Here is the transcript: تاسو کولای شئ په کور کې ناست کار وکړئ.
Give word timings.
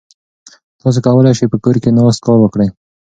تاسو 0.81 0.99
کولای 1.05 1.33
شئ 1.39 1.47
په 1.51 1.57
کور 1.63 1.75
کې 1.83 1.89
ناست 1.97 2.19
کار 2.25 2.37
وکړئ. 2.41 2.69